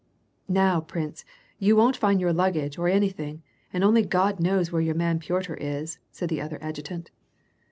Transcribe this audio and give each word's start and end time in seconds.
"Now, 0.49 0.81
prince, 0.81 1.23
you 1.59 1.75
won't 1.75 1.95
find 1.95 2.19
your 2.19 2.33
luggage, 2.33 2.75
or 2.79 2.87
anything, 2.87 3.43
and 3.71 3.83
only 3.83 4.01
God 4.01 4.39
knows 4.39 4.71
where 4.71 4.81
your 4.81 4.95
man, 4.95 5.19
Piotr, 5.19 5.53
is," 5.53 5.99
said 6.11 6.29
the 6.29 6.41
other 6.41 6.57
adjutant. 6.59 7.11